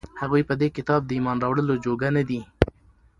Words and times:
هغوى 0.21 0.41
په 0.49 0.53
دې 0.61 0.67
كتاب 0.77 1.01
د 1.05 1.11
ايمان 1.15 1.37
راوړلو 1.43 1.75
جوگه 1.85 2.09
نه 2.17 2.23
دي، 2.29 2.41